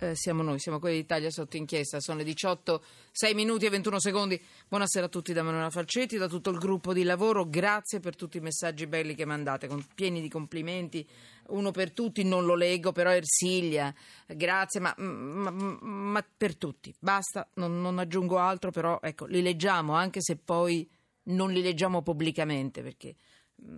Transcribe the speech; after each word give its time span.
Eh, 0.00 0.14
siamo 0.14 0.44
noi, 0.44 0.60
siamo 0.60 0.78
quelli 0.78 0.98
d'Italia 0.98 1.28
sotto 1.28 1.56
inchiesta. 1.56 1.98
Sono 1.98 2.18
le 2.18 2.24
18, 2.24 2.84
6 3.10 3.34
minuti 3.34 3.66
e 3.66 3.70
21 3.70 3.98
secondi. 3.98 4.40
Buonasera 4.68 5.06
a 5.06 5.08
tutti 5.08 5.32
da 5.32 5.42
Manuela 5.42 5.70
Falcetti, 5.70 6.16
da 6.16 6.28
tutto 6.28 6.50
il 6.50 6.58
gruppo 6.58 6.92
di 6.92 7.02
lavoro. 7.02 7.48
Grazie 7.48 7.98
per 7.98 8.14
tutti 8.14 8.36
i 8.36 8.40
messaggi 8.40 8.86
belli 8.86 9.16
che 9.16 9.24
mandate, 9.24 9.66
con, 9.66 9.84
pieni 9.96 10.20
di 10.20 10.28
complimenti. 10.28 11.04
Uno 11.48 11.72
per 11.72 11.90
tutti, 11.90 12.22
non 12.22 12.44
lo 12.44 12.54
leggo, 12.54 12.92
però 12.92 13.10
Ersilia, 13.10 13.92
grazie, 14.28 14.78
ma, 14.78 14.94
ma, 14.98 15.50
ma 15.50 16.24
per 16.36 16.56
tutti. 16.56 16.94
Basta, 17.00 17.48
non, 17.54 17.80
non 17.80 17.98
aggiungo 17.98 18.38
altro, 18.38 18.70
però 18.70 19.00
ecco, 19.02 19.26
li 19.26 19.42
leggiamo, 19.42 19.94
anche 19.94 20.20
se 20.22 20.36
poi 20.36 20.88
non 21.24 21.50
li 21.50 21.60
leggiamo 21.60 22.02
pubblicamente, 22.02 22.82
perché 22.82 23.16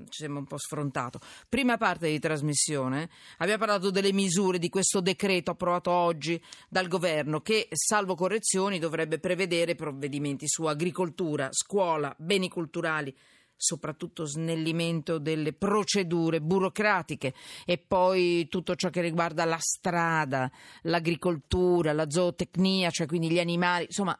ci 0.08 0.22
sembra 0.22 0.40
un 0.40 0.46
po' 0.46 0.58
sfrontato. 0.58 1.20
Prima 1.48 1.76
parte 1.76 2.08
di 2.08 2.18
trasmissione 2.18 3.08
abbiamo 3.38 3.64
parlato 3.64 3.90
delle 3.90 4.12
misure 4.12 4.58
di 4.58 4.68
questo 4.68 5.00
decreto 5.00 5.52
approvato 5.52 5.90
oggi 5.90 6.40
dal 6.68 6.88
governo 6.88 7.40
che, 7.40 7.68
salvo 7.72 8.14
correzioni, 8.14 8.78
dovrebbe 8.78 9.18
prevedere 9.18 9.74
provvedimenti 9.74 10.46
su 10.46 10.64
agricoltura, 10.64 11.48
scuola, 11.50 12.14
beni 12.18 12.48
culturali 12.48 13.14
soprattutto 13.62 14.24
snellimento 14.24 15.18
delle 15.18 15.52
procedure 15.52 16.40
burocratiche 16.40 17.34
e 17.66 17.76
poi 17.76 18.48
tutto 18.48 18.74
ciò 18.74 18.88
che 18.88 19.02
riguarda 19.02 19.44
la 19.44 19.58
strada, 19.60 20.50
l'agricoltura, 20.82 21.92
la 21.92 22.08
zootecnia, 22.08 22.88
cioè 22.88 23.06
quindi 23.06 23.30
gli 23.30 23.38
animali, 23.38 23.84
insomma 23.84 24.18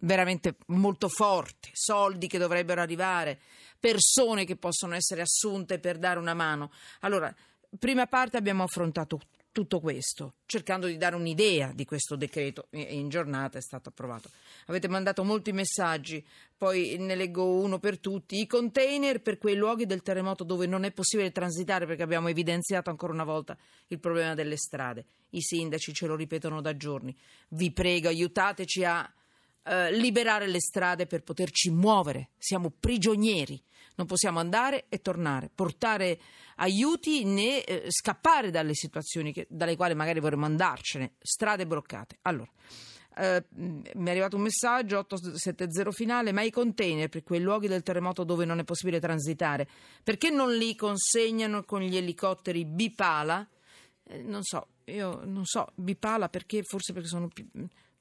veramente 0.00 0.56
molto 0.66 1.08
forte, 1.08 1.70
soldi 1.72 2.26
che 2.26 2.38
dovrebbero 2.38 2.80
arrivare 2.80 3.38
persone 3.78 4.44
che 4.44 4.56
possono 4.56 4.94
essere 4.94 5.22
assunte 5.22 5.78
per 5.78 5.98
dare 5.98 6.18
una 6.18 6.34
mano. 6.34 6.70
Allora, 7.00 7.34
prima 7.78 8.06
parte 8.06 8.36
abbiamo 8.36 8.64
affrontato 8.64 9.20
tutto 9.58 9.80
questo, 9.80 10.34
cercando 10.46 10.86
di 10.86 10.96
dare 10.96 11.16
un'idea 11.16 11.72
di 11.72 11.84
questo 11.84 12.14
decreto 12.14 12.68
in 12.70 13.08
giornata 13.08 13.58
è 13.58 13.60
stato 13.60 13.88
approvato. 13.88 14.30
Avete 14.66 14.86
mandato 14.86 15.24
molti 15.24 15.50
messaggi, 15.50 16.24
poi 16.56 16.96
ne 16.98 17.16
leggo 17.16 17.44
uno 17.44 17.80
per 17.80 17.98
tutti. 17.98 18.38
I 18.38 18.46
container 18.46 19.20
per 19.20 19.38
quei 19.38 19.56
luoghi 19.56 19.84
del 19.84 20.02
terremoto 20.02 20.44
dove 20.44 20.66
non 20.66 20.84
è 20.84 20.92
possibile 20.92 21.32
transitare 21.32 21.86
perché 21.86 22.04
abbiamo 22.04 22.28
evidenziato 22.28 22.90
ancora 22.90 23.12
una 23.12 23.24
volta 23.24 23.56
il 23.88 23.98
problema 23.98 24.34
delle 24.34 24.56
strade. 24.56 25.04
I 25.30 25.40
sindaci 25.40 25.92
ce 25.92 26.06
lo 26.06 26.14
ripetono 26.14 26.60
da 26.60 26.76
giorni. 26.76 27.16
Vi 27.48 27.72
prego, 27.72 28.08
aiutateci 28.08 28.84
a 28.84 29.12
eh, 29.68 29.92
liberare 29.92 30.46
le 30.46 30.60
strade 30.60 31.06
per 31.06 31.22
poterci 31.22 31.70
muovere. 31.70 32.30
Siamo 32.38 32.70
prigionieri, 32.70 33.62
non 33.96 34.06
possiamo 34.06 34.38
andare 34.38 34.86
e 34.88 35.02
tornare, 35.02 35.50
portare 35.54 36.18
aiuti 36.56 37.24
né 37.24 37.62
eh, 37.64 37.84
scappare 37.88 38.50
dalle 38.50 38.74
situazioni 38.74 39.30
che, 39.30 39.46
dalle 39.50 39.76
quali 39.76 39.94
magari 39.94 40.20
vorremmo 40.20 40.46
andarcene. 40.46 41.12
Strade 41.20 41.66
bloccate. 41.66 42.18
Allora. 42.22 42.50
Uh, 43.18 43.44
mi 43.50 44.06
è 44.06 44.10
arrivato 44.10 44.36
un 44.36 44.42
messaggio 44.42 44.98
870 44.98 45.90
finale 45.90 46.30
ma 46.30 46.42
i 46.42 46.52
container 46.52 47.08
per 47.08 47.24
quei 47.24 47.40
luoghi 47.40 47.66
del 47.66 47.82
terremoto 47.82 48.22
dove 48.22 48.44
non 48.44 48.60
è 48.60 48.64
possibile 48.64 49.00
transitare 49.00 49.66
perché 50.04 50.30
non 50.30 50.54
li 50.54 50.76
consegnano 50.76 51.64
con 51.64 51.80
gli 51.80 51.96
elicotteri 51.96 52.64
bipala 52.64 53.44
eh, 54.04 54.22
non 54.22 54.44
so 54.44 54.68
io 54.84 55.24
non 55.24 55.44
so 55.46 55.66
bipala 55.74 56.28
perché 56.28 56.62
forse 56.62 56.92
perché 56.92 57.08
sono 57.08 57.26
più 57.26 57.44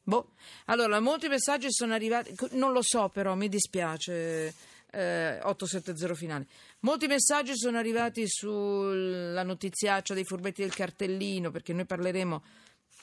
Boh. 0.07 0.35
Allora, 0.67 1.01
molti 1.01 1.27
messaggi 1.27 1.67
sono 1.69 1.93
arrivati, 1.93 2.33
non 2.51 2.71
lo 2.71 2.81
so 2.81 3.09
però, 3.09 3.35
mi 3.35 3.49
dispiace. 3.49 4.53
Eh, 4.89 5.39
870 5.43 6.15
finale. 6.15 6.47
Molti 6.79 7.07
messaggi 7.07 7.57
sono 7.57 7.77
arrivati 7.77 8.23
sulla 8.25 9.43
notiziaccia 9.43 10.13
dei 10.13 10.23
furbetti 10.23 10.61
del 10.61 10.73
cartellino, 10.73 11.51
perché 11.51 11.73
noi 11.73 11.85
parleremo 11.85 12.41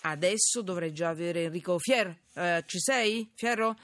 adesso, 0.04 0.62
dovrei 0.62 0.94
già 0.94 1.10
avere 1.10 1.42
Enrico 1.42 1.78
Fier. 1.78 2.16
Eh, 2.32 2.64
ci 2.64 2.78
sei, 2.80 3.30
Fierro? 3.34 3.76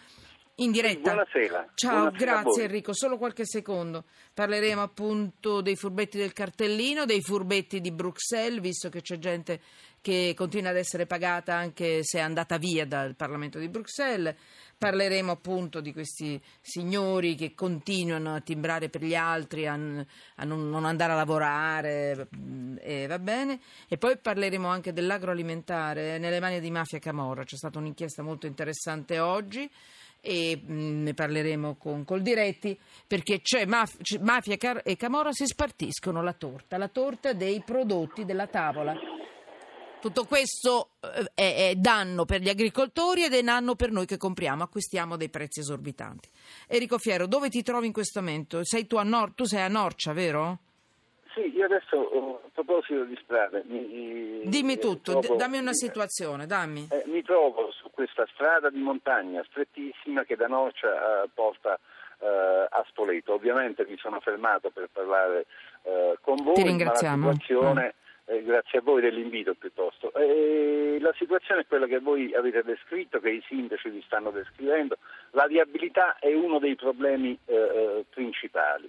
In 0.60 0.72
diretta. 0.72 1.14
Buonasera. 1.14 1.70
Ciao, 1.74 2.10
Buonasera 2.10 2.42
grazie 2.42 2.64
Enrico. 2.64 2.92
Solo 2.92 3.16
qualche 3.16 3.46
secondo. 3.46 4.04
Parleremo 4.34 4.82
appunto 4.82 5.62
dei 5.62 5.74
furbetti 5.74 6.18
del 6.18 6.34
cartellino, 6.34 7.06
dei 7.06 7.22
furbetti 7.22 7.80
di 7.80 7.90
Bruxelles, 7.90 8.60
visto 8.60 8.90
che 8.90 9.00
c'è 9.00 9.18
gente 9.18 9.60
che 10.02 10.34
continua 10.36 10.68
ad 10.68 10.76
essere 10.76 11.06
pagata 11.06 11.54
anche 11.54 12.02
se 12.02 12.18
è 12.18 12.20
andata 12.20 12.58
via 12.58 12.86
dal 12.86 13.16
Parlamento 13.16 13.58
di 13.58 13.68
Bruxelles. 13.70 14.34
Parleremo 14.76 15.32
appunto 15.32 15.80
di 15.80 15.94
questi 15.94 16.38
signori 16.60 17.36
che 17.36 17.54
continuano 17.54 18.34
a 18.34 18.40
timbrare 18.40 18.90
per 18.90 19.02
gli 19.02 19.14
altri, 19.14 19.66
a, 19.66 19.72
a 19.72 20.44
non, 20.44 20.68
non, 20.68 20.84
andare 20.84 21.12
a 21.12 21.16
lavorare, 21.16 22.28
e 22.80 23.06
va 23.06 23.18
bene. 23.18 23.60
E 23.88 23.96
poi 23.96 24.18
parleremo 24.18 24.68
anche 24.68 24.92
dell'agroalimentare 24.92 26.18
nelle 26.18 26.38
mani 26.38 26.60
di 26.60 26.70
Mafia 26.70 26.98
Camorra. 26.98 27.44
C'è 27.44 27.56
stata 27.56 27.78
un'inchiesta 27.78 28.22
molto 28.22 28.46
interessante 28.46 29.18
oggi 29.18 29.70
e 30.20 30.60
mh, 30.62 31.02
ne 31.02 31.14
parleremo 31.14 31.76
con 31.76 32.04
Coldiretti 32.04 32.78
perché 33.06 33.40
c'è 33.40 33.64
maf- 33.66 34.18
Mafia 34.20 34.56
e 34.82 34.96
Camorra 34.96 35.32
si 35.32 35.46
spartiscono 35.46 36.22
la 36.22 36.32
torta, 36.32 36.76
la 36.76 36.88
torta 36.88 37.32
dei 37.32 37.62
prodotti 37.64 38.24
della 38.24 38.46
tavola. 38.46 38.94
Tutto 40.00 40.24
questo 40.24 40.92
eh, 41.02 41.30
è, 41.34 41.68
è, 41.70 41.74
danno 41.74 42.24
per 42.24 42.40
gli 42.40 42.48
agricoltori 42.48 43.24
ed 43.24 43.34
è 43.34 43.42
danno 43.42 43.74
per 43.74 43.90
noi 43.90 44.06
che 44.06 44.16
compriamo, 44.16 44.62
acquistiamo 44.62 45.16
dei 45.16 45.28
prezzi 45.28 45.60
esorbitanti. 45.60 46.30
Enrico 46.68 46.96
Fiero, 46.96 47.26
dove 47.26 47.50
ti 47.50 47.62
trovi 47.62 47.86
in 47.86 47.92
questo 47.92 48.20
momento? 48.20 48.64
Sei 48.64 48.86
tu, 48.86 48.96
a 48.96 49.02
Nor- 49.02 49.34
tu 49.34 49.44
sei 49.44 49.60
a 49.60 49.68
Norcia, 49.68 50.14
vero? 50.14 50.60
Sì, 51.34 51.54
io 51.54 51.66
adesso 51.66 52.40
a 52.44 52.48
proposito 52.52 53.04
di 53.04 53.18
strade. 53.22 53.62
Mi, 53.66 54.48
Dimmi 54.48 54.78
tutto, 54.78 55.18
trovo, 55.18 55.36
dammi 55.36 55.58
una 55.58 55.74
situazione, 55.74 56.46
dammi. 56.46 56.88
Eh, 56.90 57.04
mi 57.06 57.22
trovo 57.22 57.70
su 57.70 57.89
questa 58.00 58.26
strada 58.32 58.70
di 58.70 58.80
montagna 58.80 59.44
strettissima 59.50 60.24
che 60.24 60.34
da 60.34 60.46
Norcia 60.46 60.88
eh, 61.22 61.28
porta 61.34 61.78
eh, 62.18 62.66
a 62.70 62.82
Spoleto. 62.88 63.34
Ovviamente 63.34 63.84
mi 63.86 63.98
sono 63.98 64.20
fermato 64.20 64.70
per 64.70 64.88
parlare 64.90 65.44
eh, 65.82 66.16
con 66.22 66.36
voi, 66.42 66.54
Ti 66.54 66.62
ringraziamo. 66.62 67.26
ma 67.26 67.26
la 67.26 67.32
situazione 67.34 67.94
grazie 68.42 68.78
a 68.78 68.82
voi 68.82 69.02
dell'invito 69.02 69.52
piuttosto. 69.52 70.14
Eh, 70.14 70.96
la 70.98 71.12
situazione 71.18 71.62
è 71.62 71.66
quella 71.66 71.86
che 71.86 71.98
voi 71.98 72.32
avete 72.34 72.62
descritto, 72.62 73.20
che 73.20 73.28
i 73.28 73.42
sindaci 73.46 73.90
vi 73.90 74.02
stanno 74.06 74.30
descrivendo. 74.30 74.96
La 75.32 75.46
viabilità 75.46 76.16
è 76.18 76.32
uno 76.32 76.58
dei 76.58 76.76
problemi 76.76 77.38
eh 77.44 78.06
principali. 78.08 78.88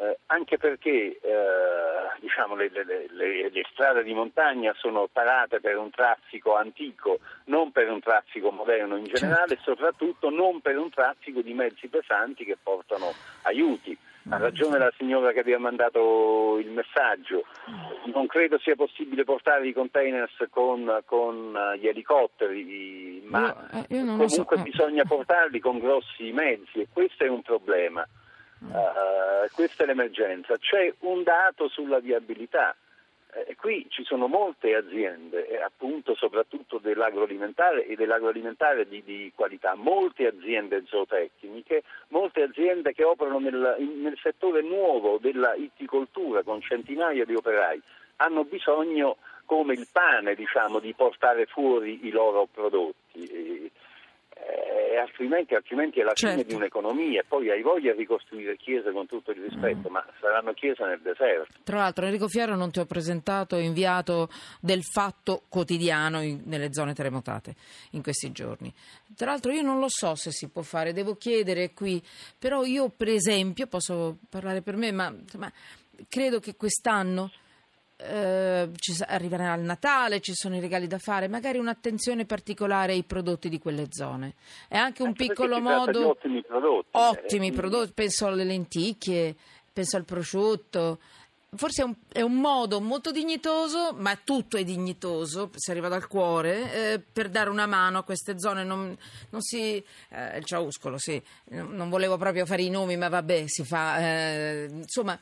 Eh, 0.00 0.18
anche 0.28 0.56
perché 0.56 1.18
eh, 1.20 2.20
diciamo, 2.20 2.54
le, 2.54 2.70
le, 2.72 2.84
le, 3.10 3.50
le, 3.50 3.66
strade 3.70 4.02
di 4.02 4.14
montagna 4.14 4.72
sono 4.78 5.10
tarate 5.12 5.60
per 5.60 5.76
un 5.76 5.90
traffico 5.90 6.56
antico, 6.56 7.18
non 7.46 7.70
per 7.70 7.90
un 7.90 8.00
traffico 8.00 8.50
moderno 8.50 8.96
in 8.96 9.04
generale 9.04 9.48
certo. 9.48 9.52
e 9.52 9.58
soprattutto 9.62 10.30
non 10.30 10.62
per 10.62 10.78
un 10.78 10.88
traffico 10.88 11.42
di 11.42 11.52
mezzi 11.52 11.88
pesanti 11.88 12.46
che 12.46 12.56
portano 12.62 13.12
aiuti. 13.42 13.94
Ha 14.30 14.38
ragione 14.38 14.78
la 14.78 14.92
signora 14.96 15.32
che 15.32 15.42
vi 15.42 15.52
ha 15.52 15.58
mandato 15.58 16.56
il 16.58 16.70
messaggio. 16.70 17.44
Non 18.06 18.26
credo 18.26 18.58
sia 18.58 18.76
possibile 18.76 19.24
portare 19.24 19.68
i 19.68 19.74
containers 19.74 20.46
con, 20.48 21.02
con 21.04 21.54
gli 21.78 21.86
elicotteri, 21.86 23.22
ma 23.26 23.68
io, 23.70 23.84
eh, 23.86 23.96
io 23.96 24.04
comunque 24.06 24.28
so. 24.28 24.54
Eh. 24.54 24.62
bisogna 24.62 25.04
portarli 25.04 25.60
con 25.60 25.78
grossi 25.78 26.32
mezzi 26.32 26.80
e 26.80 26.88
questo 26.90 27.24
è 27.24 27.28
un 27.28 27.42
problema. 27.42 28.06
Uh, 28.62 29.48
questa 29.54 29.84
è 29.84 29.86
l'emergenza. 29.86 30.56
C'è 30.58 30.92
un 31.00 31.22
dato 31.22 31.68
sulla 31.68 31.98
viabilità. 31.98 32.76
Eh, 33.32 33.54
qui 33.56 33.86
ci 33.88 34.02
sono 34.04 34.26
molte 34.26 34.74
aziende, 34.74 35.60
appunto 35.62 36.14
soprattutto 36.16 36.78
dell'agroalimentare 36.78 37.86
e 37.86 37.94
dell'agroalimentare 37.94 38.88
di, 38.88 39.02
di, 39.04 39.32
qualità, 39.34 39.74
molte 39.76 40.26
aziende 40.26 40.82
zootecniche, 40.86 41.84
molte 42.08 42.42
aziende 42.42 42.92
che 42.92 43.04
operano 43.04 43.38
nel, 43.38 43.76
nel 43.78 44.18
settore 44.20 44.62
nuovo 44.62 45.18
della 45.18 45.54
itticoltura 45.54 46.42
con 46.42 46.60
centinaia 46.60 47.24
di 47.24 47.34
operai, 47.34 47.80
hanno 48.16 48.44
bisogno 48.44 49.18
come 49.44 49.74
il 49.74 49.86
pane 49.90 50.34
diciamo, 50.34 50.80
di 50.80 50.92
portare 50.92 51.46
fuori 51.46 52.06
i 52.06 52.10
loro 52.10 52.48
prodotti. 52.52 53.26
Eh, 53.26 53.70
altrimenti, 55.00 55.54
altrimenti, 55.54 56.00
è 56.00 56.02
la 56.02 56.12
certo. 56.12 56.36
fine 56.36 56.48
di 56.48 56.54
un'economia. 56.54 57.24
Poi 57.26 57.50
hai 57.50 57.62
voglia 57.62 57.92
di 57.92 57.98
ricostruire 57.98 58.56
chiese 58.56 58.92
con 58.92 59.06
tutto 59.06 59.32
il 59.32 59.42
rispetto, 59.42 59.88
mm. 59.88 59.92
ma 59.92 60.04
saranno 60.20 60.52
chiese 60.52 60.84
nel 60.84 61.00
deserto. 61.00 61.58
Tra 61.64 61.78
l'altro, 61.78 62.04
Enrico 62.04 62.28
Fiero 62.28 62.54
non 62.54 62.70
ti 62.70 62.78
ho 62.78 62.86
presentato, 62.86 63.56
inviato 63.56 64.28
del 64.60 64.82
fatto 64.82 65.42
quotidiano 65.48 66.22
in, 66.22 66.42
nelle 66.44 66.72
zone 66.72 66.94
terremotate 66.94 67.54
in 67.92 68.02
questi 68.02 68.30
giorni. 68.32 68.72
Tra 69.16 69.30
l'altro, 69.30 69.52
io 69.52 69.62
non 69.62 69.78
lo 69.78 69.88
so 69.88 70.14
se 70.14 70.30
si 70.30 70.48
può 70.48 70.62
fare, 70.62 70.92
devo 70.92 71.16
chiedere 71.16 71.72
qui, 71.72 72.02
però 72.38 72.64
io, 72.64 72.88
per 72.88 73.08
esempio, 73.08 73.66
posso 73.66 74.18
parlare 74.28 74.62
per 74.62 74.76
me, 74.76 74.92
ma, 74.92 75.12
ma 75.36 75.52
credo 76.08 76.38
che 76.40 76.56
quest'anno 76.56 77.30
eh, 78.02 78.68
ci 78.76 78.94
arriverà 79.06 79.54
il 79.54 79.62
Natale, 79.62 80.20
ci 80.20 80.32
sono 80.34 80.56
i 80.56 80.60
regali 80.60 80.86
da 80.86 80.98
fare, 80.98 81.28
magari 81.28 81.58
un'attenzione 81.58 82.24
particolare 82.24 82.92
ai 82.92 83.02
prodotti 83.04 83.48
di 83.48 83.58
quelle 83.58 83.86
zone. 83.90 84.34
È 84.68 84.76
anche 84.76 85.02
un 85.02 85.08
Anche 85.08 85.26
perché 85.26 85.42
piccolo 85.42 85.60
modo... 85.60 86.08
ottimi 86.08 86.42
prodotti. 86.42 86.88
Ottimi 86.92 87.48
Eh, 87.48 87.52
prodotti, 87.52 87.92
penso 87.92 88.26
alle 88.26 88.44
lenticchie, 88.44 89.34
penso 89.72 89.96
al 89.96 90.04
prosciutto. 90.04 90.98
Forse 91.56 91.82
è 91.82 91.84
un, 91.84 91.94
è 92.12 92.20
un 92.20 92.34
modo 92.34 92.80
molto 92.80 93.10
dignitoso, 93.10 93.92
ma 93.96 94.16
tutto 94.22 94.56
è 94.56 94.62
dignitoso, 94.62 95.50
se 95.56 95.72
arriva 95.72 95.88
dal 95.88 96.06
cuore, 96.06 96.92
eh, 96.92 97.00
per 97.00 97.28
dare 97.28 97.50
una 97.50 97.66
mano 97.66 97.98
a 97.98 98.02
queste 98.04 98.38
zone. 98.38 98.62
Non, 98.62 98.96
non 99.30 99.40
si. 99.42 99.82
eh, 100.10 100.38
il 100.38 100.44
ciauscolo, 100.44 100.96
sì, 100.96 101.20
non 101.46 101.74
non 101.74 101.88
volevo 101.88 102.16
proprio 102.18 102.46
fare 102.46 102.62
i 102.62 102.70
nomi, 102.70 102.96
ma 102.96 103.08
vabbè, 103.08 103.46
si 103.48 103.64
fa. 103.64 103.98
eh, 103.98 104.68
insomma, 104.70 105.18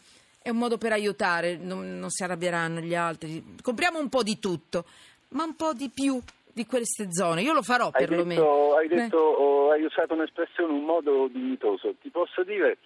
è 0.48 0.50
un 0.50 0.56
modo 0.56 0.78
per 0.78 0.92
aiutare, 0.92 1.56
non, 1.56 1.98
non 1.98 2.08
si 2.08 2.22
arrabbieranno 2.22 2.80
gli 2.80 2.94
altri. 2.94 3.44
Compriamo 3.62 3.98
un 3.98 4.08
po' 4.08 4.22
di 4.22 4.38
tutto, 4.38 4.86
ma 5.30 5.44
un 5.44 5.54
po' 5.56 5.74
di 5.74 5.90
più 5.92 6.18
di 6.50 6.64
queste 6.64 7.12
zone. 7.12 7.42
Io 7.42 7.52
lo 7.52 7.62
farò 7.62 7.90
Hai 7.92 8.06
perlomeno. 8.06 8.40
detto, 8.40 8.74
hai, 8.76 8.86
Eh. 8.86 8.94
detto 8.96 9.18
oh, 9.18 9.70
hai 9.70 9.82
usato 9.84 10.14
un'espressione, 10.14 10.72
un 10.72 10.84
modo 10.84 11.28
dignitoso. 11.28 11.94
Ti 12.00 12.08
posso 12.08 12.42
dire 12.44 12.78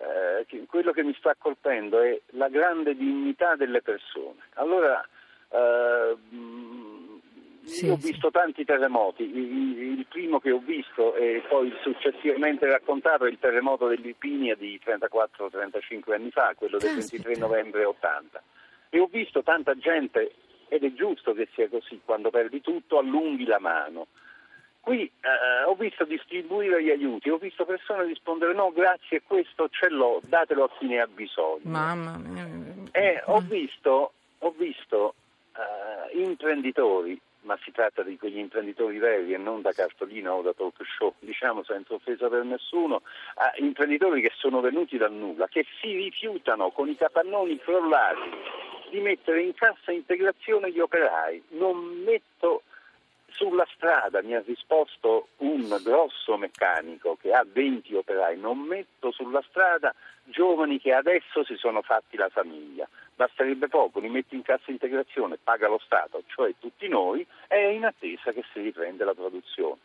eh, 0.00 0.46
che 0.46 0.64
quello 0.66 0.92
che 0.92 1.02
mi 1.02 1.14
sta 1.18 1.34
colpendo 1.38 2.00
è 2.00 2.18
la 2.30 2.48
grande 2.48 2.96
dignità 2.96 3.56
delle 3.56 3.82
persone. 3.82 4.40
Allora, 4.54 5.06
eh, 5.50 6.16
Sì, 7.64 7.86
io 7.86 7.94
ho 7.94 7.98
sì. 7.98 8.10
visto 8.10 8.30
tanti 8.30 8.64
terremoti, 8.64 9.22
il, 9.22 9.98
il 9.98 10.06
primo 10.08 10.40
che 10.40 10.50
ho 10.50 10.58
visto 10.58 11.14
e 11.14 11.42
poi 11.48 11.72
successivamente 11.82 12.66
raccontato 12.66 13.24
è 13.24 13.30
il 13.30 13.38
terremoto 13.38 13.86
dell'Irpinia 13.86 14.56
di 14.56 14.80
34-35 14.84 16.12
anni 16.12 16.30
fa, 16.30 16.54
quello 16.56 16.78
del 16.78 16.94
Caspita. 16.94 17.28
23 17.28 17.36
novembre 17.38 17.84
80. 17.84 18.42
E 18.90 18.98
ho 18.98 19.06
visto 19.06 19.42
tanta 19.42 19.76
gente, 19.76 20.32
ed 20.68 20.82
è 20.84 20.92
giusto 20.92 21.32
che 21.34 21.48
sia 21.54 21.68
così, 21.68 22.00
quando 22.04 22.30
perdi 22.30 22.60
tutto 22.60 22.98
allunghi 22.98 23.44
la 23.44 23.60
mano. 23.60 24.08
Qui 24.80 25.04
eh, 25.04 25.64
ho 25.64 25.74
visto 25.74 26.04
distribuire 26.04 26.82
gli 26.82 26.90
aiuti, 26.90 27.30
ho 27.30 27.36
visto 27.36 27.64
persone 27.64 28.04
rispondere 28.04 28.52
no 28.52 28.72
grazie, 28.72 29.22
questo 29.22 29.68
ce 29.68 29.88
l'ho, 29.88 30.20
datelo 30.24 30.64
a 30.64 30.70
chi 30.76 30.86
ne 30.86 31.00
ha 31.00 31.06
bisogno. 31.06 31.60
Mamma 31.62 32.18
mia. 32.18 32.44
E 32.90 33.22
ho 33.26 33.38
visto, 33.38 34.12
ho 34.38 34.54
visto 34.58 35.14
eh, 35.54 36.20
imprenditori, 36.20 37.18
ma 37.42 37.58
si 37.62 37.72
tratta 37.72 38.02
di 38.02 38.16
quegli 38.16 38.38
imprenditori 38.38 38.98
veri 38.98 39.34
e 39.34 39.38
non 39.38 39.62
da 39.62 39.72
cartolina 39.72 40.32
o 40.32 40.42
da 40.42 40.52
talk 40.52 40.76
show, 40.96 41.14
diciamo 41.18 41.62
senza 41.64 41.94
offesa 41.94 42.28
per 42.28 42.44
nessuno, 42.44 43.02
eh, 43.36 43.62
imprenditori 43.62 44.20
che 44.20 44.32
sono 44.36 44.60
venuti 44.60 44.96
dal 44.96 45.12
nulla, 45.12 45.48
che 45.48 45.64
si 45.80 45.94
rifiutano 45.94 46.70
con 46.70 46.88
i 46.88 46.96
capannoni 46.96 47.58
crollati 47.58 48.30
di 48.90 49.00
mettere 49.00 49.42
in 49.42 49.54
cassa 49.54 49.90
integrazione 49.90 50.70
gli 50.70 50.78
operai. 50.78 51.42
Non 51.50 52.02
metto 52.04 52.62
sulla 53.32 53.66
strada, 53.74 54.22
mi 54.22 54.34
ha 54.34 54.42
risposto 54.44 55.28
un 55.38 55.68
grosso 55.82 56.36
meccanico 56.36 57.16
che 57.20 57.32
ha 57.32 57.44
20 57.46 57.94
operai, 57.94 58.38
non 58.38 58.58
metto 58.58 59.10
sulla 59.10 59.42
strada 59.48 59.94
giovani 60.24 60.78
che 60.80 60.92
adesso 60.92 61.44
si 61.44 61.56
sono 61.56 61.82
fatti 61.82 62.16
la 62.16 62.28
famiglia. 62.28 62.88
Basterebbe 63.14 63.68
poco, 63.68 64.00
li 64.00 64.08
metti 64.08 64.34
in 64.34 64.42
cassa 64.42 64.70
integrazione, 64.70 65.38
paga 65.42 65.68
lo 65.68 65.80
Stato, 65.84 66.22
cioè 66.28 66.54
tutti 66.58 66.88
noi, 66.88 67.20
e 67.48 67.56
è 67.56 67.66
in 67.68 67.84
attesa 67.84 68.32
che 68.32 68.42
si 68.52 68.60
riprende 68.60 69.04
la 69.04 69.14
produzione. 69.14 69.78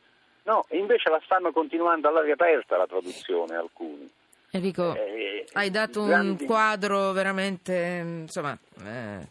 No, 0.43 0.65
e 0.69 0.77
invece 0.77 1.09
la 1.09 1.21
stanno 1.25 1.51
continuando 1.51 2.07
all'aria 2.07 2.33
aperta 2.33 2.77
la 2.77 2.87
produzione 2.87 3.55
alcuni. 3.55 4.09
Enrico, 4.51 4.95
Eh, 4.95 5.45
hai 5.53 5.69
dato 5.69 6.03
un 6.03 6.07
grandi- 6.07 6.45
quadro 6.45 7.11
veramente, 7.11 8.01
insomma, 8.03 8.57
eh, 8.85 9.27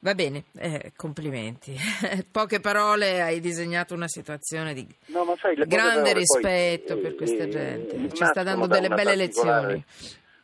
va 0.00 0.14
bene, 0.14 0.44
eh, 0.58 0.92
complimenti. 0.96 1.74
Poche 2.30 2.60
parole, 2.60 3.22
hai 3.22 3.40
disegnato 3.40 3.94
una 3.94 4.08
situazione 4.08 4.74
di 4.74 4.86
No, 5.06 5.24
sai, 5.38 5.54
grande 5.56 5.76
parole 5.76 6.02
poi, 6.02 6.14
rispetto 6.14 6.98
per 6.98 7.12
eh, 7.12 7.14
questa 7.14 7.44
eh, 7.44 7.48
gente. 7.48 8.08
Ci 8.14 8.24
sta 8.24 8.42
dando 8.42 8.66
da 8.66 8.78
delle 8.80 8.94
belle 8.94 9.16
lezioni. 9.16 9.84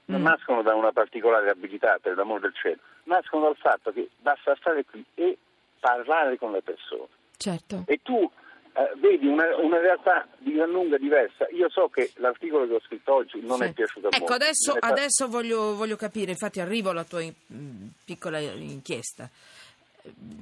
non 0.06 0.20
Mm. 0.20 0.24
nascono 0.24 0.62
da 0.62 0.74
una 0.74 0.92
particolare 0.92 1.50
abilità, 1.50 1.98
per 2.00 2.16
l'amor 2.16 2.40
del 2.40 2.54
cielo, 2.54 2.78
nascono 3.04 3.42
dal 3.42 3.56
fatto 3.56 3.92
che 3.92 4.08
basta 4.20 4.54
stare 4.56 4.84
qui 4.84 5.04
e 5.14 5.36
parlare 5.80 6.38
con 6.38 6.52
le 6.52 6.62
persone. 6.62 7.08
Certo. 7.36 7.82
E 7.86 7.98
tu 8.02 8.30
eh, 8.76 8.92
vedi 8.98 9.26
una, 9.26 9.56
una 9.56 9.78
realtà 9.78 10.28
di 10.38 10.52
gran 10.52 10.70
lunga 10.70 10.98
diversa. 10.98 11.46
Io 11.50 11.68
so 11.70 11.88
che 11.88 12.12
l'articolo 12.16 12.66
che 12.66 12.74
ho 12.74 12.80
scritto 12.80 13.14
oggi 13.14 13.40
non 13.40 13.58
Sì. 13.58 13.64
è 13.64 13.72
piaciuto 13.72 14.08
a 14.08 14.10
Ecco, 14.14 14.18
molti. 14.28 14.44
adesso, 14.44 14.76
adesso 14.78 15.28
voglio, 15.28 15.74
voglio 15.76 15.96
capire, 15.96 16.30
infatti 16.32 16.60
arrivo 16.60 16.90
alla 16.90 17.04
tua 17.04 17.22
mm, 17.22 17.86
piccola 18.04 18.38
inchiesta. 18.38 19.28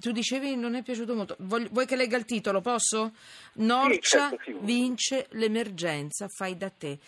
Tu 0.01 0.13
dicevi 0.13 0.57
non 0.57 0.75
è 0.75 0.83
piaciuto 0.83 1.15
molto. 1.15 1.37
Voglio- 1.39 1.69
vuoi 1.71 1.87
che 1.87 1.97
legga 1.97 2.19
il 2.19 2.27
titolo? 2.27 2.61
Posso? 2.61 3.13
Norcia 3.55 4.29
certo, 4.29 4.43
sì. 4.45 4.57
vince 4.61 5.27
l'emergenza, 5.31 6.27
fai 6.29 6.57
da 6.59 6.71
te. 6.77 6.99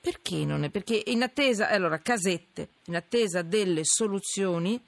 Perché 0.00 0.44
non 0.44 0.64
è? 0.64 0.68
Perché 0.68 1.00
in 1.06 1.22
attesa, 1.22 1.68
allora, 1.68 1.96
casette, 1.98 2.68
in 2.86 2.96
attesa 2.96 3.40
delle 3.42 3.80
soluzioni, 3.84 4.78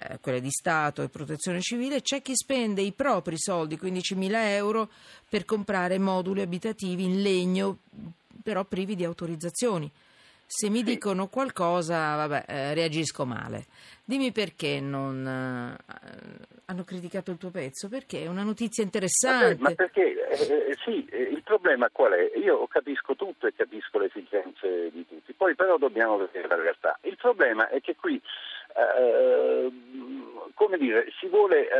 eh, 0.00 0.18
quelle 0.20 0.40
di 0.40 0.50
Stato 0.50 1.02
e 1.02 1.08
protezione 1.08 1.60
civile, 1.60 2.00
c'è 2.00 2.22
chi 2.22 2.34
spende 2.34 2.80
i 2.80 2.92
propri 2.92 3.38
soldi, 3.38 3.76
15.000 3.76 4.30
euro, 4.48 4.88
per 5.28 5.44
comprare 5.44 5.98
moduli 5.98 6.40
abitativi 6.40 7.04
in 7.04 7.22
legno, 7.22 7.78
però 8.42 8.64
privi 8.64 8.96
di 8.96 9.04
autorizzazioni. 9.04 9.90
Se 10.46 10.68
mi 10.68 10.82
dicono 10.82 11.28
qualcosa, 11.28 12.16
vabbè, 12.16 12.44
eh, 12.48 12.74
reagisco 12.74 13.24
male. 13.24 13.66
Dimmi 14.04 14.32
perché 14.32 14.80
non 14.80 15.24
eh, 15.24 15.76
hanno 16.64 16.82
criticato 16.82 17.30
il 17.30 17.38
tuo 17.38 17.50
pezzo? 17.50 17.88
Perché 17.88 18.24
è 18.24 18.26
una 18.26 18.42
notizia 18.42 18.82
Vabbè, 18.82 18.96
interessante. 18.96 19.62
ma 19.62 19.72
perché 19.72 20.28
eh, 20.28 20.70
eh, 20.70 20.76
sì, 20.84 21.06
eh, 21.08 21.22
il 21.22 21.42
problema 21.44 21.88
qual 21.92 22.14
è? 22.14 22.36
Io 22.36 22.66
capisco 22.66 23.14
tutto 23.14 23.46
e 23.46 23.54
capisco 23.54 23.98
le 23.98 24.06
esigenze 24.06 24.90
di 24.90 25.06
tutti, 25.06 25.32
poi 25.34 25.54
però 25.54 25.78
dobbiamo 25.78 26.16
vedere 26.16 26.48
la 26.48 26.56
realtà. 26.56 26.98
Il 27.02 27.16
problema 27.16 27.68
è 27.68 27.80
che 27.80 27.94
qui, 27.94 28.20
come 30.70 30.78
dire, 30.78 31.10
si 31.18 31.26
vuole 31.26 31.68
eh, 31.68 31.72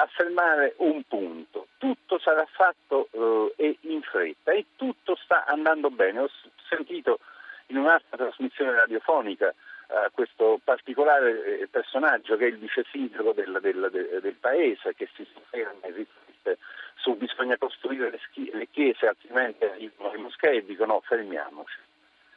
affermare 0.00 0.72
un 0.78 1.02
punto. 1.06 1.66
Tutto 1.76 2.18
sarà 2.18 2.46
fatto 2.50 3.08
eh, 3.56 3.76
in 3.82 4.00
fretta 4.00 4.52
e 4.52 4.64
tutto 4.76 5.16
sta 5.22 5.44
andando 5.44 5.90
bene. 5.90 6.20
Ho 6.20 6.30
sentito 6.68 7.18
in 7.66 7.76
un'altra 7.76 8.16
trasmissione 8.16 8.72
radiofonica 8.72 9.48
eh, 9.50 10.08
questo 10.12 10.58
particolare 10.64 11.60
eh, 11.60 11.68
personaggio 11.68 12.36
che 12.38 12.46
è 12.46 12.48
il 12.48 12.56
vice 12.56 12.84
sindaco 12.90 13.32
del, 13.32 13.58
del- 13.60 13.88
del- 13.92 14.18
del 14.22 14.34
paese 14.34 14.94
che 14.94 15.08
si 15.14 15.26
sofferma 15.34 15.86
e 15.86 15.90
riflette 15.92 16.58
su 16.94 17.14
bisogna 17.16 17.58
costruire 17.58 18.10
le, 18.10 18.18
schi- 18.30 18.50
le 18.54 18.68
chiese 18.70 19.06
altrimenti 19.08 19.64
arrivano 19.64 20.10
le 20.12 20.18
moschee 20.18 20.56
e 20.56 20.64
dicono 20.64 20.94
no, 20.94 21.00
fermiamoci. 21.02 21.76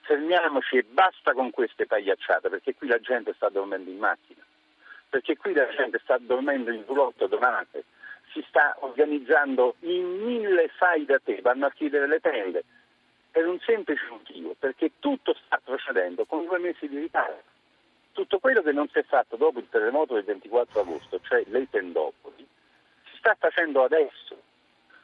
Fermiamoci 0.01 0.75
e 0.77 0.83
basta 0.83 1.31
con 1.31 1.51
queste 1.51 1.85
pagliacciate 1.85 2.49
perché 2.49 2.75
qui 2.75 2.87
la 2.87 2.99
gente 2.99 3.33
sta 3.33 3.47
dormendo 3.47 3.89
in 3.89 3.97
macchina, 3.97 4.43
perché 5.11 5.35
qui 5.35 5.53
la 5.53 5.67
gente 5.75 5.99
sta 6.03 6.17
dormendo 6.17 6.71
in 6.71 6.85
roulotte 6.85 7.27
donate, 7.27 7.83
si 8.31 8.41
sta 8.47 8.77
organizzando 8.79 9.75
in 9.81 10.23
mille 10.23 10.69
fai 10.69 11.03
da 11.03 11.19
te, 11.19 11.41
vanno 11.41 11.65
a 11.65 11.71
chiedere 11.71 12.07
le 12.07 12.21
tende 12.21 12.63
per 13.29 13.45
un 13.45 13.59
semplice 13.59 14.07
motivo, 14.09 14.55
perché 14.57 14.91
tutto 14.99 15.35
sta 15.45 15.59
procedendo 15.61 16.23
con 16.23 16.45
due 16.45 16.59
mesi 16.59 16.87
di 16.87 16.97
ritardo. 16.97 17.43
Tutto 18.13 18.39
quello 18.39 18.61
che 18.61 18.71
non 18.71 18.87
si 18.87 18.99
è 18.99 19.03
fatto 19.03 19.35
dopo 19.35 19.59
il 19.59 19.67
terremoto 19.69 20.13
del 20.13 20.23
24 20.23 20.79
agosto, 20.79 21.19
cioè 21.21 21.43
le 21.47 21.67
tendopoli, 21.69 22.47
si 23.09 23.17
sta 23.17 23.35
facendo 23.37 23.83
adesso. 23.83 24.39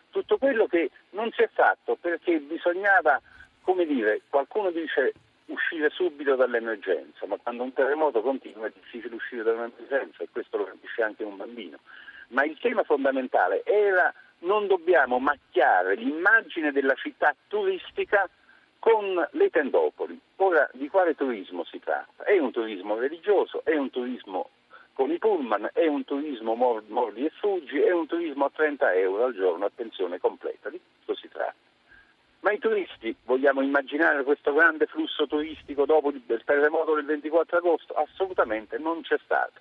Tutto 0.09 0.37
quello 0.37 0.67
che 0.67 0.89
non 1.09 1.29
si 1.33 1.41
è 1.41 1.49
fatto 1.51 1.97
perché 1.99 2.39
bisognava, 2.39 3.21
come 3.61 3.85
dire, 3.85 4.21
qualcuno 4.29 4.71
dice 4.71 5.13
uscire 5.47 5.89
subito 5.89 6.35
dall'emergenza, 6.35 7.25
ma 7.25 7.37
quando 7.37 7.63
un 7.63 7.73
terremoto 7.73 8.21
continua 8.21 8.67
è 8.67 8.71
difficile 8.73 9.15
uscire 9.15 9.43
dall'emergenza 9.43 10.23
e 10.23 10.29
questo 10.31 10.57
lo 10.57 10.65
capisce 10.65 11.03
anche 11.03 11.23
un 11.23 11.37
bambino. 11.37 11.79
Ma 12.29 12.43
il 12.43 12.57
tema 12.59 12.83
fondamentale 12.83 13.63
era 13.63 14.13
non 14.39 14.67
dobbiamo 14.67 15.19
macchiare 15.19 15.95
l'immagine 15.95 16.71
della 16.71 16.93
città 16.95 17.35
turistica 17.47 18.29
con 18.79 19.27
le 19.31 19.49
tendopoli. 19.49 20.19
Ora, 20.37 20.69
di 20.73 20.87
quale 20.89 21.15
turismo 21.15 21.63
si 21.63 21.79
tratta? 21.79 22.23
È 22.23 22.37
un 22.37 22.51
turismo 22.51 22.95
religioso, 22.95 23.61
è 23.63 23.75
un 23.75 23.89
turismo 23.89 24.49
con 24.93 25.11
i 25.11 25.17
pullman, 25.17 25.69
è 25.73 25.85
un 25.85 26.03
turismo 26.05 26.55
mor- 26.55 26.83
mordi 26.87 27.25
e 27.25 27.31
fuggi, 27.39 27.79
è 27.79 27.91
un 27.91 28.07
turismo 28.07 28.45
a 28.45 28.51
30 28.53 28.93
euro 28.95 29.25
al 29.25 29.33
giorno 29.33 29.65
a 29.65 29.71
pensione 29.73 30.19
completa, 30.19 30.69
di 30.69 30.79
questo 31.05 31.15
si 31.15 31.29
tratta. 31.31 31.66
Ma 32.47 32.53
i 32.53 32.59
turisti, 32.59 33.13
vogliamo 33.25 33.61
immaginare 33.61 34.23
questo 34.23 34.53
grande 34.53 34.85
flusso 34.85 35.27
turistico 35.27 35.83
dopo 35.83 36.11
il 36.11 36.23
terremoto 36.45 36.95
del 36.95 37.03
24 37.03 37.57
agosto? 37.57 37.93
Assolutamente 37.93 38.77
non 38.77 39.01
c'è 39.01 39.17
stato. 39.25 39.59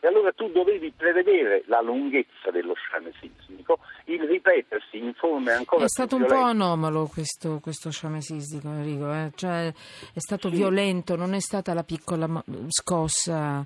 E 0.00 0.08
allora 0.08 0.32
tu 0.32 0.50
dovevi 0.50 0.92
prevedere 0.96 1.62
la 1.66 1.80
lunghezza 1.80 2.50
dello 2.50 2.74
sciame 2.74 3.12
sismico, 3.20 3.78
il 4.06 4.20
ripetersi 4.24 4.98
in 4.98 5.14
forme 5.14 5.52
ancora 5.52 5.84
È 5.84 5.84
più 5.84 5.88
stato 5.88 6.16
un 6.16 6.22
po' 6.22 6.28
violente. 6.34 6.50
anomalo 6.62 7.06
questo, 7.06 7.60
questo 7.60 7.92
sciame 7.92 8.20
sismico, 8.20 8.66
Enrico. 8.66 9.12
eh. 9.12 9.30
Cioè, 9.36 9.68
è 9.68 10.18
stato 10.18 10.48
Sì. 10.48 10.56
violento, 10.56 11.14
non 11.14 11.34
è 11.34 11.40
stata 11.40 11.72
la 11.72 11.84
piccola 11.84 12.42
scossa 12.66 13.64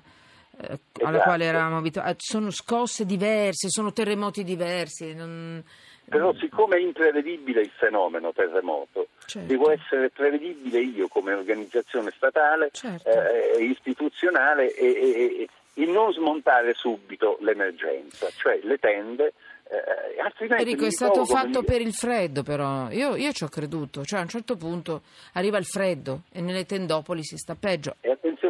eh, 0.61 0.79
alla 1.01 1.09
Esatto. 1.09 1.19
quale 1.23 1.45
eravamo 1.45 1.77
abituati. 1.77 2.17
Sono 2.19 2.51
scosse 2.51 3.05
diverse, 3.05 3.69
sono 3.69 3.91
terremoti 3.93 4.43
diversi. 4.43 5.13
non- 5.13 5.63
Però 6.05 6.33
siccome 6.35 6.75
è 6.75 6.79
imprevedibile 6.79 7.61
il 7.61 7.71
fenomeno 7.75 8.33
terremoto, 8.33 9.07
Certo. 9.25 9.47
devo 9.47 9.71
essere 9.71 10.09
prevedibile 10.09 10.79
io 10.81 11.07
come 11.07 11.33
organizzazione 11.33 12.11
statale, 12.15 12.69
Certo. 12.71 13.09
eh, 13.09 13.63
istituzionale 13.63 14.73
e, 14.75 14.85
e- 14.85 15.47
e 15.75 15.85
non 15.85 16.11
smontare 16.11 16.73
subito 16.73 17.37
l'emergenza, 17.41 18.29
cioè 18.35 18.59
le 18.63 18.77
tende. 18.77 19.33
Eh, 19.73 20.55
Enrico, 20.57 20.85
è 20.85 20.91
stato 20.91 21.25
fatto 21.25 21.47
dire, 21.61 21.63
per 21.63 21.81
il 21.81 21.93
freddo, 21.93 22.43
però. 22.43 22.89
Io, 22.91 23.15
io 23.15 23.31
ci 23.31 23.43
ho 23.43 23.47
creduto. 23.49 24.03
Cioè, 24.03 24.19
a 24.19 24.23
un 24.23 24.29
certo 24.29 24.55
punto 24.55 25.01
arriva 25.33 25.57
il 25.57 25.65
freddo 25.65 26.21
e 26.31 26.41
nelle 26.41 26.65
tendopoli 26.65 27.23
si 27.23 27.37
sta 27.37 27.55
peggio. 27.55 27.95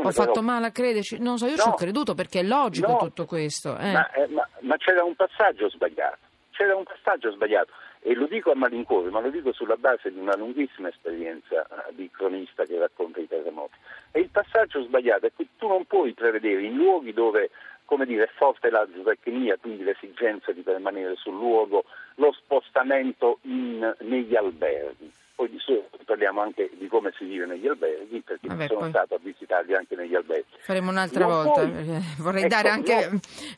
Ho 0.06 0.12
fatto 0.12 0.32
però- 0.32 0.42
male 0.46 0.68
a 0.68 0.72
crederci? 0.72 1.18
Non 1.20 1.38
so, 1.38 1.46
io 1.46 1.56
ci 1.58 1.66
No. 1.68 1.74
ho 1.74 1.76
creduto 1.76 2.14
perché 2.14 2.40
è 2.40 2.44
logico 2.44 2.92
No. 2.92 2.98
tutto 2.98 3.26
questo. 3.26 3.78
eh. 3.78 3.92
Ma, 3.92 4.12
eh, 4.12 4.28
ma- 4.28 4.48
ma 4.62 4.76
c'era 4.78 5.04
un 5.04 5.16
passaggio 5.16 5.70
sbagliato, 5.70 6.18
c'era 6.52 6.76
un 6.76 6.84
passaggio 6.84 7.32
sbagliato 7.32 7.72
e 8.02 8.14
lo 8.14 8.26
dico 8.28 8.52
a 8.52 8.56
malincuore, 8.56 9.10
ma 9.12 9.22
lo 9.22 9.30
dico 9.30 9.54
sulla 9.54 9.78
base 9.78 10.12
di 10.12 10.20
una 10.20 10.36
lunghissima 10.36 10.90
esperienza 10.90 11.64
eh, 11.66 11.94
di 11.96 12.10
cronista 12.12 12.66
che 12.66 12.78
racconta 12.78 13.20
i 13.22 13.28
terremoti. 13.28 13.76
E 14.12 14.20
il 14.20 14.30
passaggio 14.30 14.84
sbagliato 14.84 15.28
è 15.28 15.32
che 15.36 15.48
tu 15.58 15.68
non 15.68 15.86
puoi 15.86 16.14
prevedere 16.14 16.64
in 16.64 16.76
luoghi 16.76 17.14
dove 17.14 17.50
come 17.94 18.06
dire, 18.08 18.24
è 18.24 18.30
forte 18.34 18.72
la 18.72 18.88
zootecnia, 18.92 19.56
quindi 19.62 19.84
l'esigenza 19.84 20.52
di 20.52 20.62
permanere 20.62 21.16
sul 21.16 21.34
luogo, 21.36 21.84
lo 22.16 22.32
spostamento 22.32 23.38
in- 23.44 23.96
negli 24.00 24.36
alberghi. 24.36 25.12
Poi 25.36 25.50
di 25.50 25.60
solito 25.60 25.90
parliamo 26.06 26.42
anche 26.42 26.70
di 26.74 26.88
come 26.88 27.12
si 27.18 27.26
vive 27.26 27.46
negli 27.46 27.68
alberghi, 27.68 28.22
perché 28.22 28.48
Vabbè, 28.48 28.66
sono 28.68 28.80
poi- 28.82 28.90
stato 28.90 29.14
a 29.16 29.20
visitarli 29.22 29.76
anche 29.76 29.96
negli 29.96 30.16
alberghi. 30.16 30.46
Faremo 30.60 30.90
un'altra 30.90 31.26
Non 31.26 31.44
volta. 31.44 31.62
puoi- 31.62 31.72
perché 31.72 32.00
Vorrei 32.20 32.42
ecco, 32.44 32.50
dare 32.56 32.70
anche. 32.70 33.10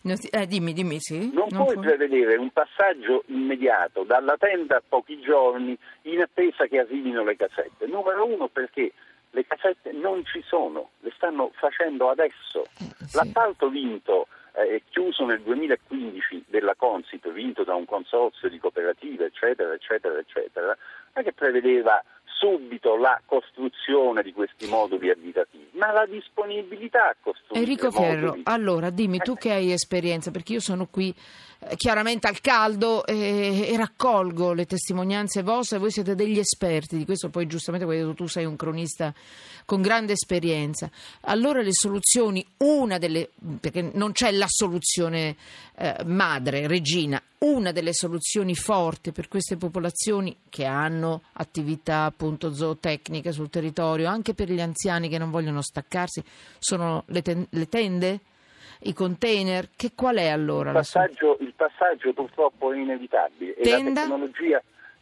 no. 0.02 0.14
eh, 0.32 0.48
dimmi, 0.48 0.74
dimmi, 0.74 1.00
sì. 1.00 1.32
Non, 1.34 1.48
Non 1.52 1.64
puoi 1.64 1.74
puoi? 1.76 1.86
prevedere 1.86 2.36
un 2.36 2.50
passaggio 2.52 3.24
immediato 3.28 4.04
dalla 4.04 4.36
tenda 4.38 4.78
a 4.78 4.84
pochi 4.88 5.20
giorni 5.22 5.78
in 6.04 6.22
attesa 6.22 6.66
che 6.66 6.80
arrivino 6.80 7.24
le 7.24 7.36
casette. 7.38 7.86
Numero 7.88 8.26
uno 8.26 8.48
perché 8.50 8.92
le 9.36 9.46
casette 9.46 9.92
non 9.92 10.26
ci 10.26 10.42
sono, 10.48 10.92
le 11.02 11.12
stanno 11.16 11.52
facendo 11.56 12.10
adesso. 12.10 12.64
Eh, 12.80 13.06
sì. 13.06 13.18
L'appalto 13.18 13.70
vinto 13.70 14.28
eh, 14.54 14.82
chiuso 14.90 15.26
nel 15.26 15.42
2015 15.42 16.46
della 16.48 16.74
Consip, 16.76 17.30
vinto 17.32 17.64
da 17.64 17.76
un 17.76 17.86
consorzio 17.86 18.50
di 18.50 18.58
cooperative, 18.58 19.26
eccetera, 19.26 19.74
eccetera, 19.74 20.18
eccetera, 20.18 20.68
non 20.68 20.76
è 21.14 21.24
che 21.24 21.34
prevedeva 21.34 22.02
subito 22.24 22.96
la 22.96 23.22
costruzione 23.26 24.24
di 24.24 24.32
questi 24.32 24.68
moduli 24.68 25.10
abitativi, 25.10 25.70
ma 25.74 25.92
la 25.92 26.06
disponibilità 26.06 27.10
a 27.10 27.16
costruire 27.20 27.66
Enrico 27.66 27.92
Fierro, 27.92 28.28
moduli. 28.28 28.42
allora 28.46 28.90
dimmi 28.90 29.18
tu 29.20 29.36
che 29.36 29.52
hai 29.52 29.72
esperienza, 29.72 30.32
perché 30.32 30.54
io 30.54 30.60
sono 30.62 30.88
qui 30.88 31.10
eh, 31.10 31.16
chiaramente 31.76 32.28
al 32.28 32.42
caldo 32.42 33.06
e, 33.06 33.68
e 33.70 33.78
raccolgo 33.78 34.54
le 34.54 34.66
testimonianze 34.66 35.42
vostre, 35.42 35.78
voi 35.78 35.92
siete 35.92 36.16
degli 36.16 36.38
esperti 36.38 36.98
di 36.98 37.06
questo, 37.06 37.30
poi 37.30 37.48
giustamente 37.48 37.86
detto 37.86 38.14
tu 38.14 38.28
sei 38.28 38.46
un 38.46 38.56
cronista 38.56 39.14
con 39.66 39.82
grande 39.82 40.14
esperienza. 40.14 40.90
Allora 41.22 41.62
le 41.62 41.74
soluzioni, 41.74 42.46
una 42.58 42.98
delle, 42.98 43.32
perché 43.60 43.90
non 43.94 44.12
c'è 44.12 44.32
la 44.32 44.46
soluzione 44.48 45.36
eh, 45.76 46.04
madre, 46.06 46.68
regina, 46.68 47.22
una 47.40 47.72
delle 47.72 47.94
soluzioni 47.94 48.56
forti 48.56 49.12
per 49.12 49.28
queste 49.28 49.58
popolazioni 49.58 50.38
che 50.50 50.66
hanno 50.66 51.24
attività 51.34 52.04
appunto 52.04 52.54
zootecniche 52.54 53.32
sul 53.32 53.50
territorio, 53.50 54.08
anche 54.08 54.34
per 54.34 54.52
gli 54.52 54.62
anziani 54.62 55.10
che 55.10 55.18
non 55.18 55.32
vogliono 55.32 55.62
staccarsi, 55.62 56.24
sono 56.60 57.04
le, 57.08 57.22
ten- 57.22 57.48
le 57.50 57.68
tende? 57.68 58.20
I 58.82 58.94
container? 58.94 59.70
Che 59.76 59.92
qual 59.96 60.18
è 60.18 60.28
allora 60.30 60.70
Il 60.70 60.76
passaggio, 60.76 61.38
il 61.40 61.54
passaggio 61.56 62.14
purtroppo 62.14 62.72
è 62.74 62.78
inevitabile 62.78 63.56
e 63.56 63.62
Tenda? 63.64 64.02
la 64.02 64.08
tecnologia 64.08 64.62